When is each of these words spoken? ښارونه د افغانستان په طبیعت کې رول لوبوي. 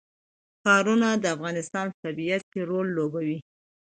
ښارونه 0.61 1.09
د 1.17 1.25
افغانستان 1.35 1.85
په 1.91 1.97
طبیعت 2.05 2.43
کې 2.51 2.61
رول 2.69 2.87
لوبوي. 2.97 3.39